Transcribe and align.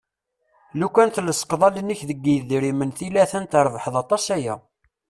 Lukan 0.79 1.09
tlesqeḍ 1.15 1.61
allen-ik 1.67 2.01
deg 2.09 2.19
yidrimen 2.27 2.89
tili 2.97 3.19
a-t-an 3.23 3.45
trebḥeḍ 3.51 3.95
aṭas 4.03 4.25
aya. 4.35 4.55